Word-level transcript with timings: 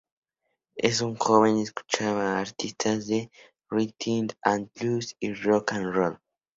En 0.77 0.93
su 0.95 1.15
juventud, 1.15 1.61
escuchaba 1.61 2.31
a 2.31 2.39
artistas 2.41 3.05
de 3.05 3.29
rhythm 3.69 4.29
and 4.41 4.67
blues 4.73 5.15
y 5.19 5.31
rock 5.31 5.73
and 5.73 5.93
roll. 5.93 6.17